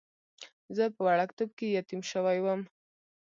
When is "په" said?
0.95-1.01